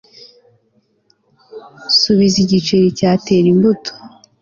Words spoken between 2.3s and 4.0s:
igiceri cye atera imbuto